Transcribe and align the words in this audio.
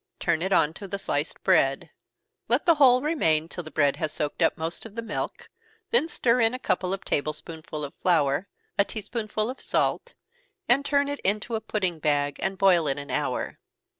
Turn 0.19 0.41
it 0.41 0.51
on 0.51 0.73
to 0.73 0.87
the 0.87 0.97
sliced 0.97 1.43
bread 1.43 1.91
let 2.47 2.65
the 2.65 2.73
whole 2.73 3.03
remain 3.03 3.47
till 3.47 3.63
the 3.63 3.69
bread 3.69 3.97
has 3.97 4.11
soaked 4.11 4.41
up 4.41 4.57
most 4.57 4.83
of 4.83 4.95
the 4.95 5.03
milk, 5.03 5.47
then 5.91 6.07
stir 6.07 6.41
in 6.41 6.55
a 6.55 6.57
couple 6.57 6.91
of 6.91 7.05
table 7.05 7.33
spoonsful 7.33 7.83
of 7.85 7.93
flour, 7.93 8.47
a 8.79 8.83
tea 8.83 9.01
spoonful 9.01 9.47
of 9.47 9.61
salt, 9.61 10.15
and 10.67 10.83
turn 10.83 11.07
it 11.07 11.19
into 11.19 11.53
a 11.53 11.61
pudding 11.61 11.99
bag, 11.99 12.37
and 12.39 12.57
boil 12.57 12.87
it 12.87 12.97
an 12.97 13.11
hour. 13.11 13.59